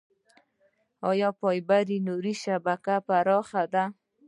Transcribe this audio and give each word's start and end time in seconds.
آیا 1.09 1.29
فایبر 1.39 1.87
نوري 2.07 2.33
شبکه 2.43 2.95
پراخه 3.07 3.63
ده؟ 3.73 3.83